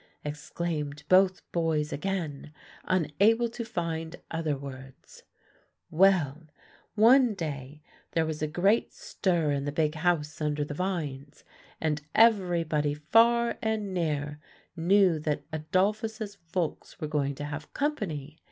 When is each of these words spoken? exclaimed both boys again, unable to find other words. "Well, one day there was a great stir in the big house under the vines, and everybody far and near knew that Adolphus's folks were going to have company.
exclaimed 0.25 1.03
both 1.09 1.43
boys 1.51 1.93
again, 1.93 2.51
unable 2.85 3.47
to 3.47 3.63
find 3.63 4.15
other 4.31 4.57
words. 4.57 5.21
"Well, 5.91 6.47
one 6.95 7.35
day 7.35 7.83
there 8.13 8.25
was 8.25 8.41
a 8.41 8.47
great 8.47 8.91
stir 8.95 9.51
in 9.51 9.65
the 9.65 9.71
big 9.71 9.93
house 9.93 10.41
under 10.41 10.65
the 10.65 10.73
vines, 10.73 11.43
and 11.79 12.01
everybody 12.15 12.95
far 12.95 13.59
and 13.61 13.93
near 13.93 14.39
knew 14.75 15.19
that 15.19 15.45
Adolphus's 15.53 16.33
folks 16.47 16.99
were 16.99 17.05
going 17.05 17.35
to 17.35 17.43
have 17.45 17.71
company. 17.75 18.39